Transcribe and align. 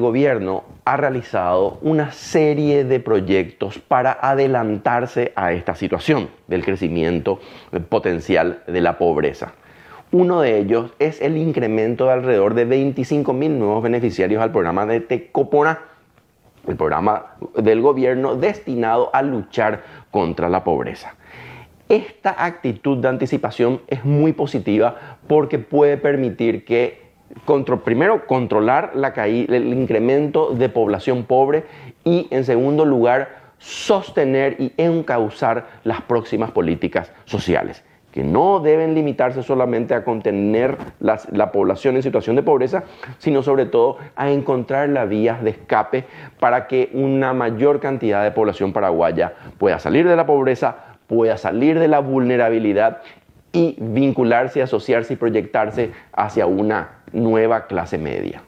gobierno 0.00 0.64
ha 0.84 0.96
realizado 0.96 1.78
una 1.82 2.12
serie 2.12 2.84
de 2.84 3.00
proyectos 3.00 3.78
para 3.78 4.12
adelantarse 4.12 5.32
a 5.36 5.52
esta 5.52 5.74
situación 5.74 6.28
del 6.46 6.64
crecimiento 6.64 7.40
potencial 7.88 8.62
de 8.66 8.80
la 8.80 8.98
pobreza. 8.98 9.54
Uno 10.12 10.40
de 10.40 10.58
ellos 10.58 10.92
es 10.98 11.20
el 11.20 11.36
incremento 11.36 12.06
de 12.06 12.12
alrededor 12.12 12.54
de 12.54 12.64
25 12.64 13.32
mil 13.32 13.58
nuevos 13.58 13.82
beneficiarios 13.82 14.42
al 14.42 14.52
programa 14.52 14.86
de 14.86 15.00
Tecopona, 15.00 15.80
el 16.68 16.76
programa 16.76 17.34
del 17.56 17.80
gobierno 17.80 18.36
destinado 18.36 19.10
a 19.12 19.22
luchar 19.22 19.82
contra 20.10 20.48
la 20.48 20.62
pobreza. 20.64 21.14
Esta 21.88 22.44
actitud 22.44 22.98
de 22.98 23.08
anticipación 23.08 23.82
es 23.88 24.04
muy 24.04 24.32
positiva 24.32 25.18
porque 25.26 25.58
puede 25.58 25.96
permitir 25.98 26.64
que 26.64 27.03
primero, 27.84 28.26
controlar 28.26 28.92
la 28.94 29.12
caída, 29.12 29.56
el 29.56 29.72
incremento 29.72 30.50
de 30.50 30.68
población 30.68 31.24
pobre 31.24 31.64
y, 32.04 32.28
en 32.30 32.44
segundo 32.44 32.84
lugar, 32.84 33.44
sostener 33.58 34.56
y 34.58 34.72
encauzar 34.76 35.66
las 35.84 36.02
próximas 36.02 36.50
políticas 36.50 37.12
sociales, 37.24 37.82
que 38.12 38.22
no 38.22 38.60
deben 38.60 38.94
limitarse 38.94 39.42
solamente 39.42 39.94
a 39.94 40.04
contener 40.04 40.76
la 41.00 41.50
población 41.50 41.96
en 41.96 42.02
situación 42.02 42.36
de 42.36 42.42
pobreza, 42.42 42.84
sino 43.18 43.42
sobre 43.42 43.66
todo 43.66 43.98
a 44.16 44.30
encontrar 44.30 44.88
las 44.90 45.08
vías 45.08 45.42
de 45.42 45.50
escape 45.50 46.04
para 46.38 46.66
que 46.66 46.90
una 46.92 47.32
mayor 47.32 47.80
cantidad 47.80 48.22
de 48.22 48.30
población 48.30 48.72
paraguaya 48.72 49.32
pueda 49.58 49.78
salir 49.78 50.06
de 50.06 50.16
la 50.16 50.26
pobreza, 50.26 50.76
pueda 51.06 51.36
salir 51.36 51.78
de 51.78 51.88
la 51.88 52.00
vulnerabilidad 52.00 53.02
y 53.54 53.76
vincularse, 53.78 54.60
asociarse 54.60 55.14
y 55.14 55.16
proyectarse 55.16 55.92
hacia 56.12 56.44
una 56.44 57.04
nueva 57.12 57.66
clase 57.66 57.96
media. 57.96 58.42